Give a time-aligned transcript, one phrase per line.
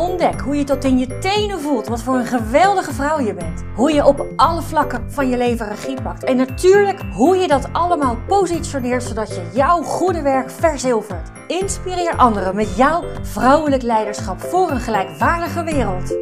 [0.00, 3.62] Ontdek hoe je tot in je tenen voelt wat voor een geweldige vrouw je bent.
[3.74, 6.24] Hoe je op alle vlakken van je leven regie pakt.
[6.24, 11.30] En natuurlijk hoe je dat allemaal positioneert zodat je jouw goede werk verzilvert.
[11.46, 16.16] Inspireer anderen met jouw vrouwelijk leiderschap voor een gelijkwaardige wereld.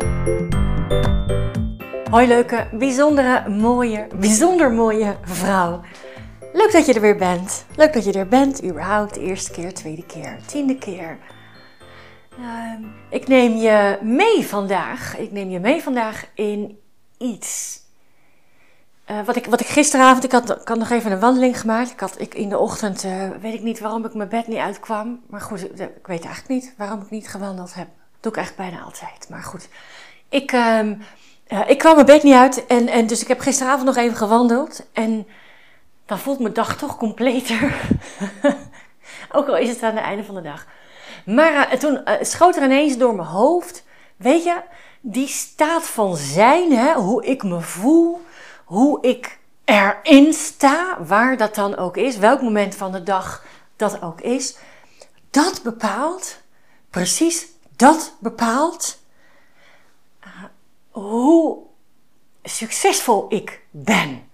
[2.10, 5.80] Hoi leuke, bijzondere, mooie, bijzonder mooie vrouw.
[6.52, 7.64] Leuk dat je er weer bent.
[7.76, 9.16] Leuk dat je er bent, überhaupt.
[9.16, 11.18] Eerste keer, tweede keer, tiende keer.
[12.38, 15.16] Ehm, ik neem je mee vandaag.
[15.16, 16.78] Ik neem je mee vandaag in
[17.18, 17.80] iets.
[19.10, 21.90] Uh, wat, ik, wat ik gisteravond, ik had, ik nog even een wandeling gemaakt.
[21.90, 24.58] Ik had ik, in de ochtend, uh, weet ik niet waarom ik mijn bed niet
[24.58, 25.20] uitkwam.
[25.26, 27.86] Maar goed, ik, ik weet eigenlijk niet waarom ik niet gewandeld heb.
[27.86, 29.28] Dat doe ik eigenlijk bijna altijd.
[29.28, 29.68] Maar goed,
[30.28, 30.90] ik, uh,
[31.66, 32.66] ik kwam mijn bed niet uit.
[32.66, 34.86] En, en dus ik heb gisteravond nog even gewandeld.
[34.92, 35.26] En
[36.06, 37.74] dan voelt mijn dag toch completer.
[39.32, 40.66] Ook al is het aan het einde van de dag.
[41.34, 43.84] Maar toen uh, schoot er ineens door mijn hoofd,
[44.16, 44.62] weet je,
[45.00, 48.20] die staat van zijn, hè, hoe ik me voel,
[48.64, 53.44] hoe ik erin sta, waar dat dan ook is, welk moment van de dag
[53.76, 54.56] dat ook is,
[55.30, 56.36] dat bepaalt,
[56.90, 58.98] precies dat bepaalt
[60.20, 60.44] uh,
[60.90, 61.58] hoe
[62.42, 64.27] succesvol ik ben.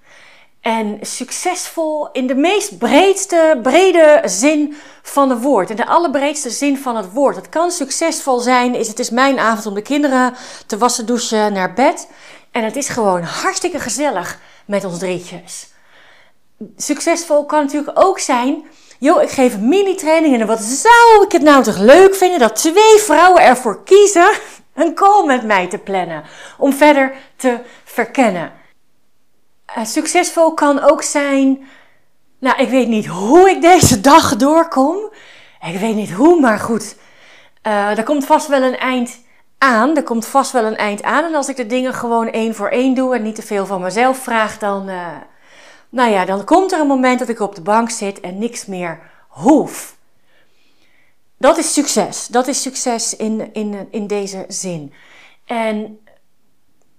[0.65, 5.71] En succesvol in de meest breedste, brede zin van het woord.
[5.71, 7.37] In de allerbreedste zin van het woord.
[7.37, 10.35] Het kan succesvol zijn, is het is mijn avond om de kinderen
[10.67, 12.09] te wassen, douchen, naar bed.
[12.51, 15.67] En het is gewoon hartstikke gezellig met ons drietjes.
[16.77, 18.65] Succesvol kan natuurlijk ook zijn,
[18.99, 22.57] joh, ik geef een mini-training en wat zou ik het nou toch leuk vinden dat
[22.57, 24.31] twee vrouwen ervoor kiezen
[24.75, 26.25] een call met mij te plannen.
[26.59, 28.63] Om verder te verkennen.
[29.79, 31.67] Uh, succesvol kan ook zijn.
[32.39, 34.97] Nou, ik weet niet hoe ik deze dag doorkom.
[35.67, 36.97] Ik weet niet hoe, maar goed.
[37.67, 39.19] Uh, er komt vast wel een eind
[39.59, 39.97] aan.
[39.97, 41.25] Er komt vast wel een eind aan.
[41.25, 43.83] En als ik de dingen gewoon één voor één doe en niet te veel van
[43.83, 44.89] mezelf vraag, dan.
[44.89, 45.07] Uh,
[45.89, 48.67] nou ja, dan komt er een moment dat ik op de bank zit en niks
[48.67, 49.97] meer hoef.
[51.39, 52.27] Dat is succes.
[52.27, 54.93] Dat is succes in, in, in deze zin.
[55.45, 55.99] En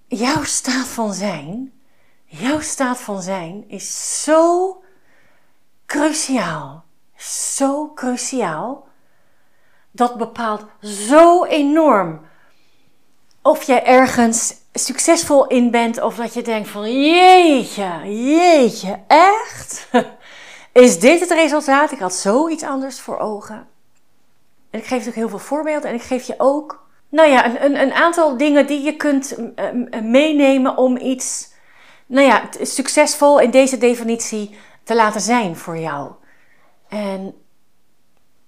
[0.07, 1.74] jouw staat van zijn
[2.39, 4.83] Jouw staat van zijn is zo
[5.85, 6.83] cruciaal.
[7.17, 8.87] Zo cruciaal.
[9.91, 12.21] Dat bepaalt zo enorm
[13.41, 19.87] of jij ergens succesvol in bent of dat je denkt van jeetje, jeetje, echt?
[20.83, 21.91] Is dit het resultaat?
[21.91, 23.67] Ik had zoiets anders voor ogen.
[24.69, 27.65] En ik geef natuurlijk heel veel voorbeelden en ik geef je ook, nou ja, een,
[27.65, 29.37] een, een aantal dingen die je kunt
[30.01, 31.53] meenemen om iets
[32.05, 36.11] nou ja, succesvol in deze definitie te laten zijn voor jou.
[36.89, 37.33] En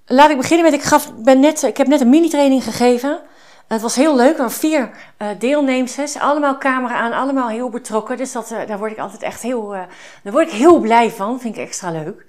[0.05, 3.21] laat ik beginnen met, ik, gaf, ben net, ik heb net een mini-training gegeven.
[3.67, 8.17] Het was heel leuk, er waren vier uh, deelnemers, allemaal camera aan, allemaal heel betrokken.
[8.17, 9.81] Dus dat, uh, daar word ik altijd echt heel, uh,
[10.23, 12.25] daar word ik heel blij van, vind ik extra leuk.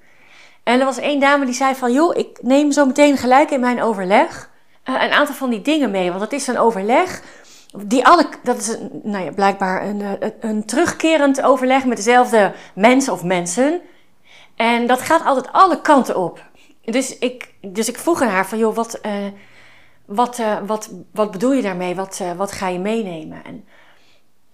[0.62, 3.60] En er was één dame die zei van, joh, ik neem zo meteen gelijk in
[3.60, 4.50] mijn overleg
[4.84, 6.08] een aantal van die dingen mee.
[6.08, 7.22] Want het is een overleg
[7.76, 13.12] die alle, dat is nou ja, blijkbaar een, een, een terugkerend overleg met dezelfde mensen
[13.12, 13.80] of mensen.
[14.56, 16.46] En dat gaat altijd alle kanten op.
[16.84, 19.12] Dus ik, dus ik vroeg aan haar van, joh, wat, uh,
[20.04, 21.94] wat, uh, wat, wat bedoel je daarmee?
[21.94, 23.44] Wat, wat ga je meenemen?
[23.44, 23.64] En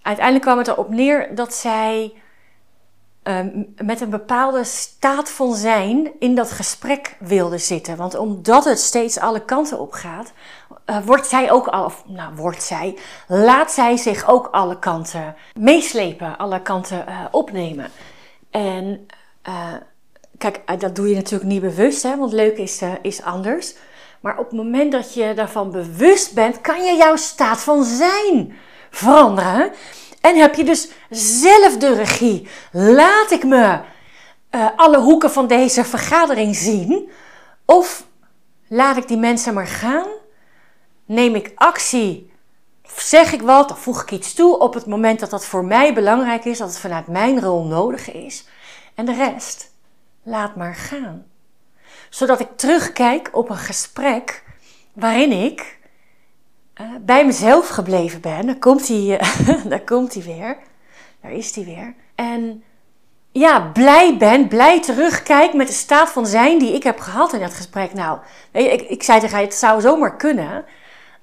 [0.02, 2.12] uiteindelijk kwam het erop neer dat zij
[3.24, 7.96] um, met een bepaalde staat van zijn in dat gesprek wilde zitten.
[7.96, 10.32] Want omdat het steeds alle kanten op gaat,
[10.86, 15.36] uh, wordt zij ook al, of nou wordt zij, laat zij zich ook alle kanten
[15.54, 17.90] meeslepen, alle kanten uh, opnemen.
[18.50, 19.06] En
[19.48, 19.72] uh,
[20.38, 23.74] kijk, dat doe je natuurlijk niet bewust, hè, want leuk is, is anders.
[24.20, 28.56] Maar op het moment dat je daarvan bewust bent, kan je jouw staat van zijn
[28.90, 29.72] veranderen.
[30.20, 32.48] En heb je dus zelf de regie.
[32.72, 33.78] Laat ik me
[34.76, 37.10] alle hoeken van deze vergadering zien?
[37.64, 38.06] Of
[38.68, 40.06] laat ik die mensen maar gaan?
[41.04, 42.32] Neem ik actie?
[42.96, 45.94] Zeg ik wat of voeg ik iets toe op het moment dat dat voor mij
[45.94, 48.48] belangrijk is, dat het vanuit mijn rol nodig is?
[48.94, 49.70] En de rest,
[50.22, 51.26] laat maar gaan.
[52.10, 54.42] Zodat ik terugkijk op een gesprek
[54.92, 55.78] waarin ik
[56.80, 58.46] uh, bij mezelf gebleven ben.
[58.46, 60.56] Daar komt hij, uh, daar komt hij weer.
[61.20, 61.94] Daar is hij weer.
[62.14, 62.64] En
[63.32, 67.40] ja, blij ben, blij terugkijk met de staat van zijn die ik heb gehad in
[67.40, 67.94] dat gesprek.
[67.94, 68.18] Nou,
[68.52, 70.64] ik, ik zei tegen hij, het zou zomaar kunnen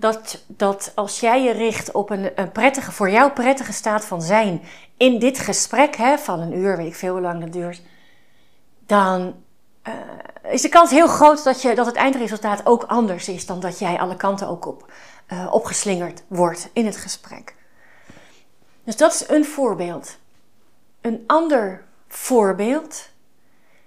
[0.01, 4.21] dat, dat als jij je richt op een, een prettige, voor jou prettige staat van
[4.21, 4.61] zijn
[4.97, 7.81] in dit gesprek hè, van een uur, weet ik veel hoe lang dat duurt,
[8.85, 9.35] dan
[9.87, 9.93] uh,
[10.51, 13.79] is de kans heel groot dat, je, dat het eindresultaat ook anders is dan dat
[13.79, 14.91] jij alle kanten ook op,
[15.27, 17.55] uh, opgeslingerd wordt in het gesprek.
[18.83, 20.17] Dus dat is een voorbeeld.
[21.01, 23.09] Een ander voorbeeld.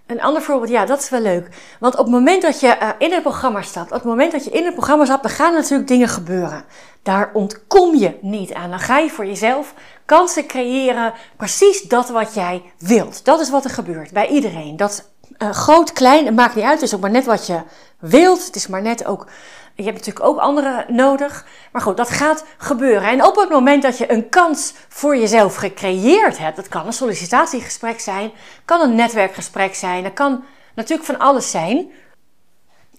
[0.06, 1.48] Een ander voorbeeld, ja, dat is wel leuk.
[1.80, 4.44] Want op het moment dat je uh, in het programma stapt, op het moment dat
[4.44, 6.64] je in het programma stapt, dan gaan natuurlijk dingen gebeuren.
[7.02, 8.70] Daar ontkom je niet aan.
[8.70, 9.74] Dan ga je voor jezelf
[10.04, 13.24] kansen creëren, precies dat wat jij wilt.
[13.24, 14.76] Dat is wat er gebeurt bij iedereen.
[14.76, 16.74] Dat uh, groot, klein, het maakt niet uit.
[16.74, 17.60] Het is ook maar net wat je
[17.98, 18.46] wilt.
[18.46, 19.26] Het is maar net ook
[19.74, 21.46] je hebt natuurlijk ook anderen nodig.
[21.72, 23.08] Maar goed, dat gaat gebeuren.
[23.08, 26.92] En op het moment dat je een kans voor jezelf gecreëerd hebt, dat kan een
[26.92, 28.32] sollicitatiegesprek zijn,
[28.64, 30.44] kan een netwerkgesprek zijn, dat kan
[30.74, 31.90] natuurlijk van alles zijn.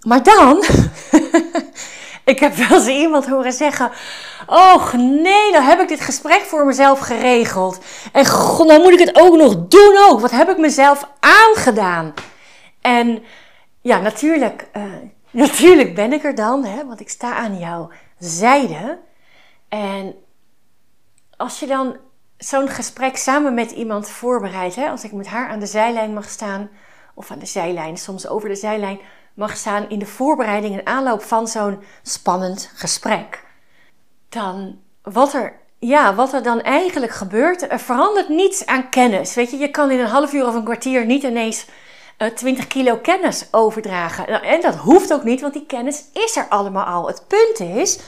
[0.02, 0.64] Maar dan,
[2.34, 3.92] ik heb wel eens iemand horen zeggen:
[4.46, 7.80] Oh nee, dan heb ik dit gesprek voor mezelf geregeld.
[8.12, 10.20] En god, dan moet ik het ook nog doen ook.
[10.20, 12.14] Wat heb ik mezelf aangedaan?
[12.82, 13.24] En
[13.82, 14.68] ja, natuurlijk.
[14.78, 14.84] Uh,
[15.36, 17.90] Natuurlijk ben ik er dan, hè, want ik sta aan jouw
[18.20, 19.00] zijde.
[19.70, 20.16] En
[21.38, 21.98] als je dan
[22.38, 26.30] zo'n gesprek samen met iemand voorbereidt, hè, als ik met haar aan de zijlijn mag
[26.30, 26.70] staan,
[27.14, 29.00] of aan de zijlijn, soms over de zijlijn
[29.34, 33.44] mag staan in de voorbereiding en aanloop van zo'n spannend gesprek,
[34.30, 39.36] dan wat er, ja, wat er dan eigenlijk gebeurt, er verandert niets aan kennis.
[39.36, 41.66] Weet je, je kan in een half uur of een kwartier niet ineens
[42.18, 44.30] 20 eh, kilo kennis overdragen.
[44.30, 47.08] Nou, en dat hoeft ook niet, want die kennis is er allemaal al.
[47.08, 48.00] Het punt is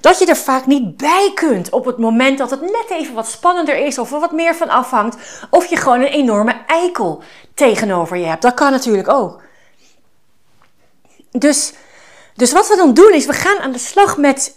[0.00, 3.28] dat je er vaak niet bij kunt op het moment dat het net even wat
[3.28, 5.46] spannender is of er wat meer van afhangt.
[5.50, 7.22] Of je gewoon een enorme eikel
[7.54, 8.42] tegenover je hebt.
[8.42, 9.42] Dat kan natuurlijk ook.
[11.30, 11.72] Dus,
[12.34, 14.56] dus wat we dan doen is, we gaan aan de slag met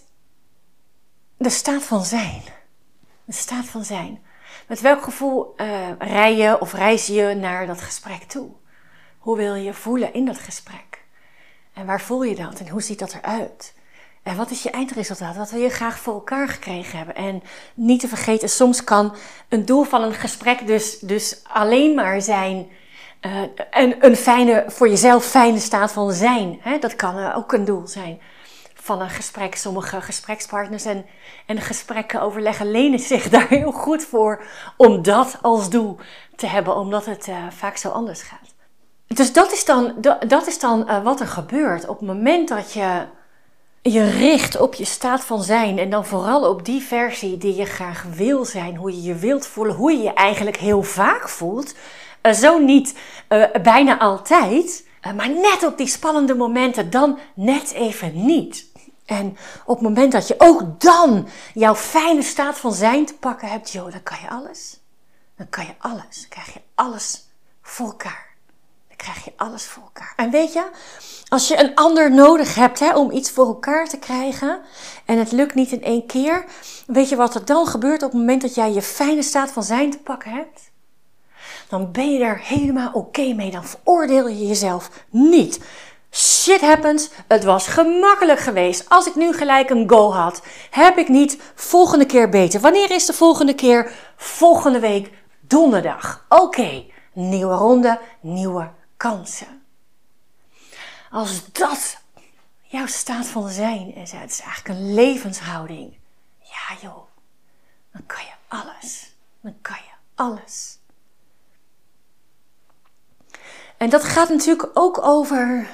[1.38, 2.42] de staat van zijn.
[3.26, 4.24] De staat van zijn.
[4.68, 8.50] Met welk gevoel uh, rij je of reis je naar dat gesprek toe?
[9.18, 11.04] Hoe wil je voelen in dat gesprek?
[11.74, 13.76] En waar voel je dat en hoe ziet dat eruit?
[14.24, 15.36] En wat is je eindresultaat?
[15.36, 17.16] Wat wil je graag voor elkaar gekregen hebben?
[17.16, 17.44] En
[17.74, 19.16] niet te vergeten, soms kan
[19.50, 22.68] een doel van een gesprek dus, dus alleen maar zijn
[23.22, 23.42] uh,
[23.72, 26.60] een, een fijne, voor jezelf fijne staat van zijn.
[26.62, 26.80] Hè?
[26.80, 28.20] Dat kan ook een doel zijn
[28.88, 29.56] van een gesprek.
[29.56, 31.06] Sommige gesprekspartners en,
[31.46, 34.44] en gesprekken overleggen lenen zich daar heel goed voor
[34.78, 35.98] om dat als doel
[36.36, 38.54] te hebben, omdat het uh, vaak zo anders gaat.
[39.08, 39.96] Dus dat is dan,
[40.28, 43.06] dat is dan uh, wat er gebeurt op het moment dat je
[43.82, 47.66] je richt op je staat van zijn en dan vooral op die versie die je
[47.66, 51.76] graag wil zijn, hoe je je wilt voelen, hoe je je eigenlijk heel vaak voelt.
[52.22, 52.96] Uh, zo niet
[53.62, 58.66] bijna altijd, maar net op die spannende momenten dan net even niet.
[59.08, 63.48] En op het moment dat je ook dan jouw fijne staat van zijn te pakken
[63.48, 64.80] hebt, joh, dan kan je alles.
[65.36, 66.20] Dan kan je alles.
[66.20, 67.28] Dan krijg je alles
[67.62, 68.28] voor elkaar
[68.98, 70.14] krijg je alles voor elkaar.
[70.16, 70.70] En weet je,
[71.28, 74.60] als je een ander nodig hebt hè, om iets voor elkaar te krijgen
[75.06, 76.46] en het lukt niet in één keer,
[76.88, 79.64] weet je wat er dan gebeurt op het moment dat jij je fijne staat van
[79.64, 80.72] zijn te pakken hebt?
[81.70, 83.52] Dan ben je er helemaal oké mee.
[83.52, 85.60] Dan veroordeel je jezelf niet.
[86.18, 87.10] Shit happens.
[87.28, 88.90] Het was gemakkelijk geweest.
[88.90, 92.60] Als ik nu gelijk een go had, heb ik niet volgende keer beter.
[92.60, 93.92] Wanneer is de volgende keer?
[94.16, 96.26] Volgende week donderdag.
[96.30, 99.62] Oké, nieuwe ronde, nieuwe kansen.
[101.12, 101.98] Als dat
[102.62, 105.98] jouw staat van zijn is, het is eigenlijk een levenshouding.
[106.40, 107.08] Ja joh,
[107.92, 109.16] dan kan je alles.
[109.42, 110.78] Dan kan je alles.
[113.78, 115.68] En dat gaat natuurlijk ook over.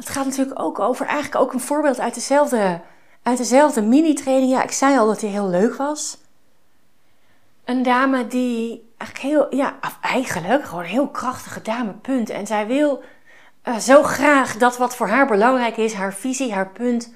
[0.00, 2.80] Dat gaat natuurlijk ook over eigenlijk ook een voorbeeld uit dezelfde,
[3.22, 4.50] uit dezelfde mini-training.
[4.50, 6.18] Ja, ik zei al dat die heel leuk was.
[7.64, 12.30] Een dame die eigenlijk heel, ja, eigenlijk gewoon een heel krachtige dame, punt.
[12.30, 13.02] En zij wil
[13.64, 17.14] uh, zo graag dat wat voor haar belangrijk is, haar visie, haar punt,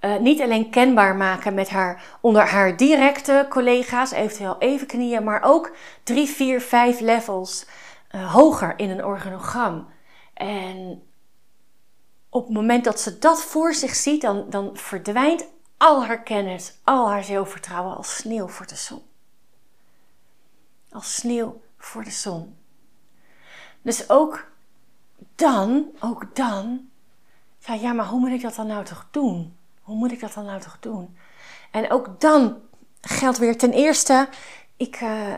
[0.00, 5.42] uh, niet alleen kenbaar maken met haar, onder haar directe collega's, eventueel even knieën, maar
[5.42, 7.66] ook drie, vier, vijf levels
[8.14, 9.88] uh, hoger in een organogram.
[10.34, 11.02] En
[12.30, 15.44] op het moment dat ze dat voor zich ziet, dan, dan verdwijnt
[15.76, 19.08] al haar kennis, al haar zelfvertrouwen als sneeuw voor de zon
[20.92, 22.56] als sneeuw voor de zon.
[23.82, 24.46] Dus ook
[25.34, 26.88] dan, ook dan,
[27.58, 29.56] ja, ja, maar hoe moet ik dat dan nou toch doen?
[29.82, 31.16] Hoe moet ik dat dan nou toch doen?
[31.70, 32.60] En ook dan
[33.00, 34.28] geldt weer ten eerste,
[34.76, 35.34] ik, uh,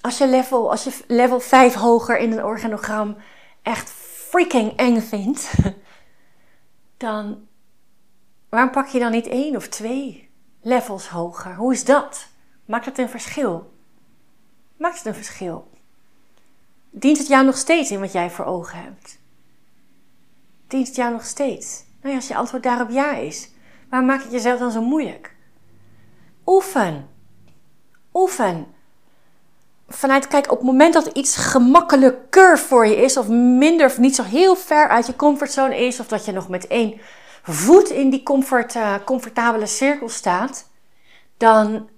[0.00, 3.16] als je level, als je level 5 hoger in een organogram
[3.62, 3.90] echt
[4.28, 5.54] freaking eng vindt,
[6.96, 7.46] dan
[8.48, 10.28] waarom pak je dan niet één of twee
[10.60, 11.54] levels hoger?
[11.54, 12.28] Hoe is dat?
[12.64, 13.72] Maakt het een verschil?
[14.76, 15.70] Maakt het een verschil?
[16.90, 19.18] Dient het jou nog steeds in wat jij voor ogen hebt?
[20.66, 21.84] Dient het jou nog steeds?
[22.02, 23.50] Nou als je antwoord daarop ja is,
[23.88, 25.36] waarom maak je het jezelf dan zo moeilijk?
[26.46, 27.08] Oefen.
[28.14, 28.66] Oefen.
[29.88, 34.14] Vanuit, kijk, op het moment dat iets gemakkelijker voor je is, of minder, of niet
[34.14, 37.00] zo heel ver uit je comfortzone is, of dat je nog met één
[37.42, 40.68] voet in die comfort, uh, comfortabele cirkel staat,
[41.36, 41.88] dan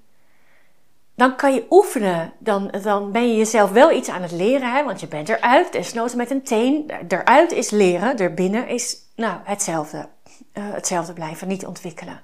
[1.19, 2.33] dan kan je oefenen.
[2.39, 4.85] Dan, dan ben je jezelf wel iets aan het leren, hè?
[4.85, 6.91] want je bent eruit, desnoods met een teen.
[7.09, 10.09] Eruit is leren, erbinnen is nou, hetzelfde.
[10.55, 12.23] Uh, hetzelfde blijven, niet ontwikkelen.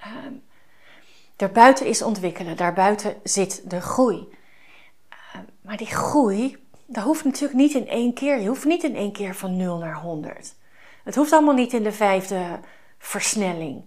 [0.00, 0.06] Uh,
[1.36, 4.28] daarbuiten is ontwikkelen, daarbuiten zit de groei.
[5.68, 6.56] Maar die groei,
[6.86, 8.40] dat hoeft natuurlijk niet in één keer.
[8.40, 10.54] Je hoeft niet in één keer van 0 naar 100.
[11.04, 12.42] Het hoeft allemaal niet in de vijfde
[12.98, 13.84] versnelling.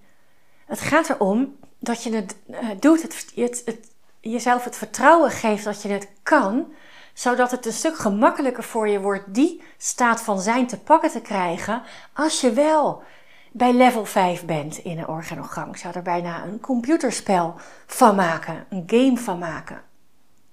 [0.66, 3.32] Het gaat erom dat je het uh, doet, het,
[3.66, 6.74] het jezelf het vertrouwen geeft dat je het kan,
[7.14, 11.22] zodat het een stuk gemakkelijker voor je wordt die staat van zijn te pakken te
[11.22, 11.82] krijgen,
[12.14, 13.04] als je wel
[13.52, 15.70] bij level 5 bent in een organogram.
[15.70, 19.90] Ik zou er bijna een computerspel van maken, een game van maken.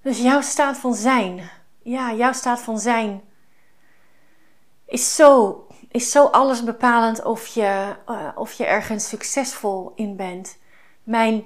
[0.09, 1.51] Dus jouw staat van zijn,
[1.83, 3.21] ja, jouw staat van zijn
[4.87, 10.59] is zo, is zo alles bepalend of je, uh, of je ergens succesvol in bent.
[11.03, 11.45] Mijn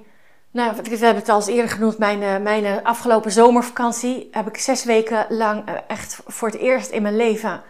[0.51, 1.97] nou, we hebben het al eens eerder genoemd.
[1.97, 6.57] Mijn, eh, mijn eh, afgelopen zomervakantie heb ik zes weken lang eh, echt voor het
[6.57, 7.63] eerst in mijn leven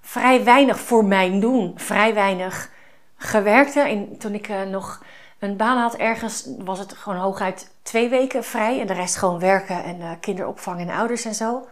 [0.00, 1.72] vrij weinig voor mijn doen.
[1.76, 2.70] Vrij weinig
[3.16, 3.76] gewerkt.
[3.76, 5.02] En toen ik nog
[5.40, 8.80] een baan had ergens, was het gewoon hooguit twee weken vrij.
[8.80, 11.68] En de rest gewoon werken en kinderopvang en ouders en zo.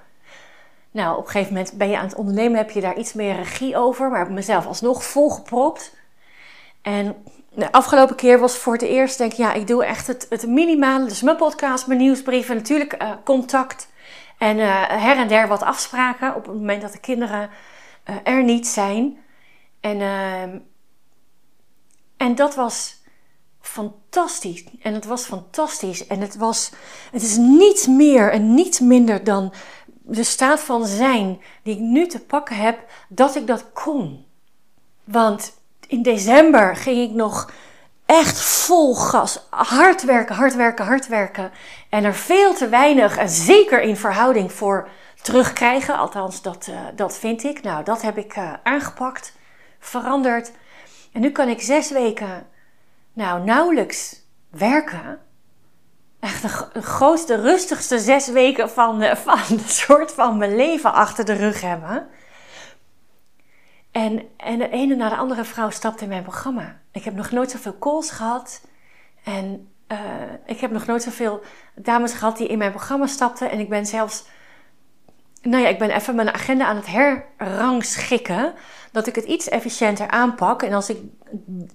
[0.90, 3.34] Nou, op een gegeven moment ben je aan het ondernemen, heb je daar iets meer
[3.34, 4.10] regie over.
[4.10, 5.96] Maar mezelf alsnog volgepropt.
[6.82, 7.16] En
[7.54, 11.04] de afgelopen keer was voor het eerst, denk ik, ja, ik doe echt het, minimale.
[11.04, 13.88] Dus mijn podcast, mijn nieuwsbrieven, natuurlijk uh, contact.
[14.38, 17.50] En uh, her en der wat afspraken op het moment dat de kinderen
[18.10, 19.18] uh, er niet zijn.
[19.80, 20.58] En, ehm,
[22.16, 22.97] en dat was
[23.60, 24.64] fantastisch.
[24.82, 26.06] En het was fantastisch.
[26.06, 26.70] En het, was,
[27.12, 29.52] het is niets meer en niets minder dan
[30.02, 34.26] de staat van zijn die ik nu te pakken heb, dat ik dat kon.
[35.04, 35.52] Want
[35.86, 37.50] in december ging ik nog
[38.06, 39.46] echt vol gas.
[39.50, 41.50] Hard werken, hard werken, hard werken.
[41.88, 44.88] En er veel te weinig, en zeker in verhouding voor
[45.22, 45.98] terugkrijgen.
[45.98, 47.62] Althans, dat, uh, dat vind ik.
[47.62, 49.32] Nou, dat heb ik uh, aangepakt,
[49.78, 50.52] veranderd.
[51.12, 52.46] En nu kan ik zes weken,
[53.18, 55.18] nou, nauwelijks werken.
[56.20, 60.92] Echt de, de grootste, rustigste zes weken van, uh, van een soort van mijn leven
[60.92, 62.08] achter de rug hebben.
[63.90, 66.80] En, en de ene na de andere vrouw stapte in mijn programma.
[66.92, 68.60] Ik heb nog nooit zoveel calls gehad.
[69.24, 69.98] En uh,
[70.46, 71.42] ik heb nog nooit zoveel
[71.74, 73.50] dames gehad die in mijn programma stapten.
[73.50, 74.24] En ik ben zelfs.
[75.48, 78.54] Nou ja, ik ben even mijn agenda aan het herrangschikken.
[78.92, 80.62] Dat ik het iets efficiënter aanpak.
[80.62, 80.98] En als ik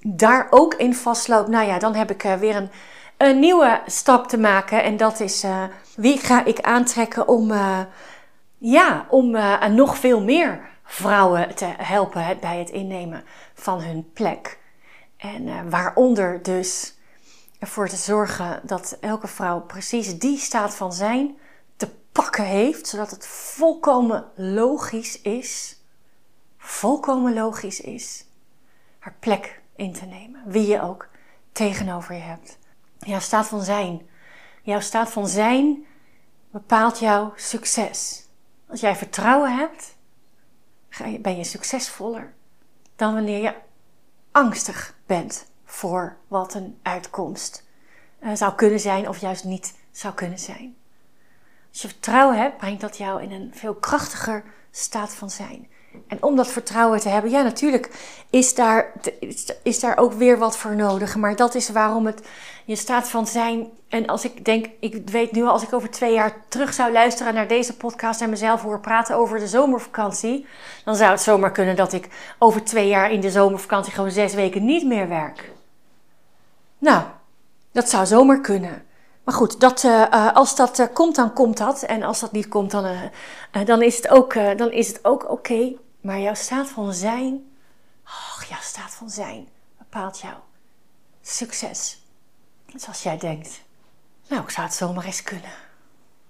[0.08, 2.70] daar ook in vastloop, nou ja, dan heb ik uh, weer een,
[3.18, 4.84] een nieuwe stap te maken.
[4.84, 5.64] En dat is uh,
[5.96, 7.54] wie ga ik aantrekken om,
[8.58, 9.38] ja, om
[9.76, 14.60] nog veel meer vrouwen te helpen bij het innemen van hun plek.
[15.18, 16.94] En waaronder dus
[17.60, 21.38] ervoor te zorgen dat elke vrouw precies die staat van zijn
[22.14, 25.78] pakken heeft, zodat het volkomen logisch is,
[26.58, 28.26] volkomen logisch is,
[29.00, 31.08] haar plek in te nemen, wie je ook
[31.52, 32.58] tegenover je hebt.
[33.00, 34.10] Jouw staat van zijn,
[34.62, 35.86] jouw staat van zijn
[36.52, 38.28] bepaalt jouw succes.
[38.68, 39.96] Als jij vertrouwen hebt,
[41.22, 42.34] ben je succesvoller
[42.96, 43.56] dan wanneer je
[44.32, 47.68] angstig bent voor wat een uitkomst
[48.20, 50.76] uh, zou kunnen zijn of juist niet zou kunnen zijn.
[51.74, 55.68] Als je vertrouwen hebt, brengt dat jou in een veel krachtiger staat van zijn.
[56.08, 57.90] En om dat vertrouwen te hebben, ja, natuurlijk
[58.30, 58.92] is daar,
[59.64, 61.16] is daar ook weer wat voor nodig.
[61.16, 62.28] Maar dat is waarom het
[62.66, 63.68] je staat van zijn.
[63.90, 66.92] En als ik denk, ik weet nu al, als ik over twee jaar terug zou
[66.92, 70.46] luisteren naar deze podcast en mezelf hoor praten over de zomervakantie,
[70.86, 74.34] dan zou het zomaar kunnen dat ik over twee jaar in de zomervakantie gewoon zes
[74.34, 75.52] weken niet meer werk.
[76.78, 77.04] Nou,
[77.72, 78.86] dat zou zomaar kunnen.
[79.24, 81.84] Maar goed, dat, uh, als dat uh, komt, dan komt dat.
[81.84, 83.12] En als dat niet komt, dan,
[83.66, 84.36] dan is het ook,
[85.04, 85.74] ook oké.
[86.02, 87.52] Maar jouw staat van zijn,
[88.06, 90.44] oh, jouw staat van zijn bepaalt jouw
[91.22, 92.02] succes.
[92.76, 93.62] Zoals jij denkt.
[94.28, 95.52] Nou, ik zou het zomaar eens kunnen.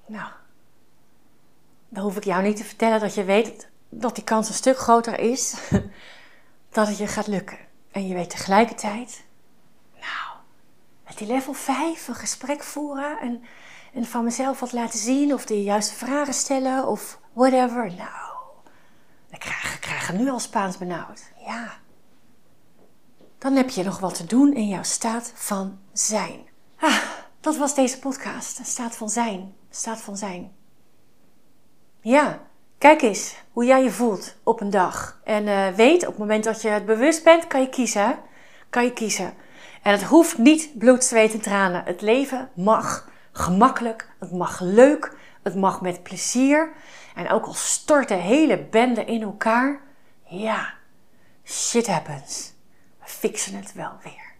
[0.06, 0.32] Nou,
[1.90, 4.78] dan hoef ik jou niet te vertellen dat je weet dat die kans een stuk
[4.78, 5.56] groter is
[6.70, 7.58] dat het je gaat lukken.
[7.92, 9.24] En je weet tegelijkertijd,
[11.06, 13.44] met die level 5 een gesprek voeren en,
[13.94, 17.86] en van mezelf wat laten zien of de juiste vragen stellen of whatever.
[17.86, 18.34] Nou,
[19.30, 21.22] ik krijg, ik krijg nu al Spaans benauwd.
[21.46, 21.74] Ja.
[23.38, 26.40] Dan heb je nog wat te doen in jouw staat van zijn.
[26.80, 26.98] Ah,
[27.40, 28.60] dat was deze podcast.
[28.66, 29.56] Staat van zijn.
[29.70, 30.52] Staat van zijn.
[32.02, 32.42] Ja,
[32.78, 35.20] kijk eens hoe jij je voelt op een dag.
[35.24, 38.20] En uh, weet, op het moment dat je het bewust bent, kan je kiezen.
[38.70, 39.34] Kan je kiezen.
[39.84, 41.84] En het hoeft niet bloed, zweet en tranen.
[41.86, 44.10] Het leven mag gemakkelijk.
[44.20, 45.18] Het mag leuk.
[45.44, 46.72] Het mag met plezier.
[47.16, 49.80] En ook al stort de hele bende in elkaar.
[50.24, 50.74] Ja,
[51.44, 52.54] shit happens.
[53.00, 54.34] We fixen het wel weer.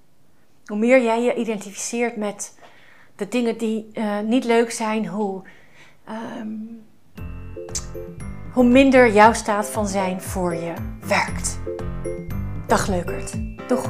[0.66, 2.58] Hoe meer jij je identificeert met
[3.16, 5.42] de dingen die uh, niet leuk zijn, hoe,
[6.40, 6.86] um,
[8.54, 10.74] hoe minder jouw staat van zijn voor je
[11.08, 11.60] werkt.
[12.68, 13.34] Dag leukert.
[13.68, 13.90] Doeg!